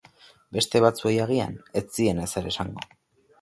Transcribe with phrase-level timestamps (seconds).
[0.55, 1.53] Beste batzuei, agian,
[1.83, 2.89] ez zien ezer esango.